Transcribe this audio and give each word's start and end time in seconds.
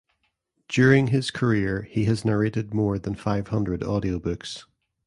During 0.67 1.09
his 1.09 1.29
career 1.29 1.83
he 1.83 2.05
has 2.05 2.25
narrated 2.25 2.73
more 2.73 2.97
than 2.97 3.13
five 3.13 3.49
hundred 3.49 3.81
audiobooks. 3.81 4.63